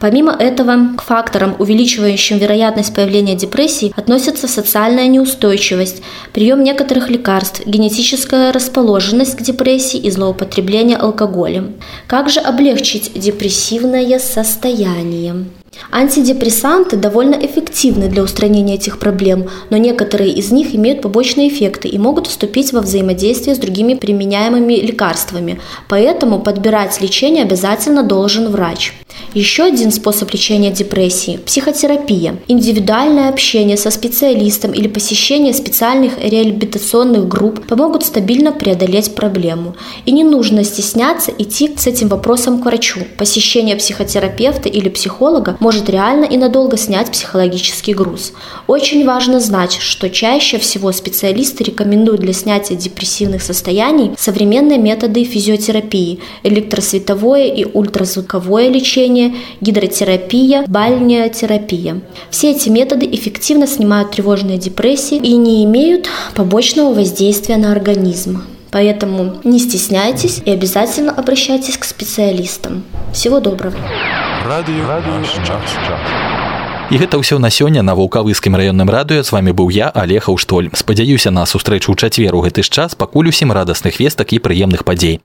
Помимо 0.00 0.32
этого, 0.32 0.94
к 0.98 1.02
факторам, 1.02 1.56
увеличивающим 1.58 2.36
вероятность 2.36 2.94
появления 2.94 3.36
депрессии, 3.36 3.90
относятся 3.96 4.48
социальная 4.48 5.06
неустойчивость, 5.06 6.02
прием 6.34 6.62
некоторых 6.62 7.08
лекарств, 7.08 7.62
генетическая 7.64 8.52
расположенность 8.52 9.38
к 9.38 9.40
депрессии 9.40 9.98
и 9.98 10.10
злоупотребление 10.10 10.98
алкоголем. 10.98 11.76
Как 12.06 12.28
же 12.28 12.40
облегчить 12.40 13.12
депрессивное 13.14 14.18
состояние? 14.18 15.46
Антидепрессанты 15.90 16.96
довольно 16.96 17.34
эффективны 17.34 18.08
для 18.08 18.22
устранения 18.22 18.74
этих 18.74 18.98
проблем, 18.98 19.48
но 19.70 19.76
некоторые 19.76 20.30
из 20.30 20.50
них 20.50 20.74
имеют 20.74 21.02
побочные 21.02 21.48
эффекты 21.48 21.88
и 21.88 21.98
могут 21.98 22.26
вступить 22.26 22.72
во 22.72 22.80
взаимодействие 22.80 23.54
с 23.56 23.58
другими 23.58 23.94
применяемыми 23.94 24.74
лекарствами, 24.74 25.60
поэтому 25.88 26.40
подбирать 26.40 27.00
лечение 27.00 27.44
обязательно 27.44 28.02
должен 28.02 28.50
врач. 28.50 28.92
Еще 29.34 29.64
один 29.64 29.90
способ 29.90 30.32
лечения 30.32 30.70
депрессии– 30.70 31.38
психотерапия. 31.46 32.36
Индивидуальное 32.48 33.28
общение 33.28 33.76
со 33.76 33.90
специалистом 33.90 34.72
или 34.72 34.88
посещение 34.88 35.52
специальных 35.52 36.14
реабилитационных 36.22 37.28
групп 37.28 37.66
помогут 37.66 38.04
стабильно 38.04 38.52
преодолеть 38.52 39.14
проблему. 39.14 39.76
И 40.06 40.12
не 40.12 40.24
нужно 40.24 40.64
стесняться 40.64 41.32
идти 41.36 41.74
с 41.76 41.86
этим 41.86 42.08
вопросом 42.08 42.60
к 42.60 42.64
врачу. 42.64 43.00
Посещение 43.16 43.76
психотерапевта 43.76 44.68
или 44.68 44.88
психолога 44.88 45.56
может 45.60 45.90
реально 45.90 46.24
и 46.24 46.36
надолго 46.36 46.76
снять 46.76 47.10
психологический 47.10 47.94
груз. 47.94 48.32
Очень 48.66 49.04
важно 49.04 49.40
знать, 49.40 49.78
что 49.80 50.08
чаще 50.08 50.58
всего 50.58 50.92
специалисты 50.92 51.64
рекомендуют 51.64 52.20
для 52.20 52.32
снятия 52.32 52.76
депрессивных 52.76 53.42
состояний 53.42 54.12
современные 54.16 54.78
методы 54.78 55.24
физиотерапии, 55.24 56.20
электросветовое 56.42 57.46
и 57.46 57.64
ультразвуковое 57.64 58.68
лечение, 58.68 59.07
гидротерапия, 59.61 60.65
бальнеотерапия. 60.67 62.01
Все 62.29 62.51
эти 62.51 62.69
методы 62.69 63.07
эффективно 63.11 63.67
снимают 63.67 64.11
тревожные 64.11 64.57
депрессии 64.57 65.17
и 65.17 65.35
не 65.35 65.63
имеют 65.65 66.07
побочного 66.35 66.93
воздействия 66.93 67.57
на 67.57 67.71
организм. 67.71 68.43
Поэтому 68.71 69.35
не 69.43 69.59
стесняйтесь 69.59 70.41
и 70.45 70.51
обязательно 70.51 71.11
обращайтесь 71.11 71.77
к 71.77 71.83
специалистам. 71.83 72.83
Всего 73.13 73.39
доброго! 73.39 73.75
радыё 74.45 75.01
наш 75.07 75.29
час. 75.47 75.77
І 76.91 76.97
гэта 76.97 77.17
ўсё 77.17 77.39
на 77.39 77.49
сёння 77.49 77.81
на 77.81 77.95
вулкавыскім 77.95 78.53
раённым 78.59 78.91
радыё 78.91 79.23
з 79.23 79.31
вами 79.31 79.49
быў 79.49 79.71
я 79.71 79.87
алега 79.89 80.35
ўштоль 80.35 80.69
спадзяюся 80.75 81.31
на 81.31 81.45
сустрэчу 81.47 81.89
ў 81.89 81.97
чацвер 81.97 82.35
у 82.35 82.43
гэты 82.43 82.61
ж 82.61 82.69
час 82.69 82.93
пакуль 82.93 83.31
усім 83.31 83.55
радасных 83.55 83.97
вестак 84.03 84.35
і 84.35 84.43
прыемных 84.43 84.83
падзей 84.83 85.17